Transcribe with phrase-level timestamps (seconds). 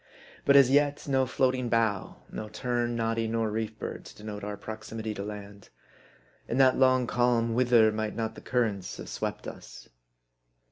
[0.45, 4.57] But as yet, no floating bough, no tern, noddy, nor reef bird, to denote our
[4.57, 5.69] proximity to land.
[6.47, 9.89] In that long calm, whither might not the cur rents have swept us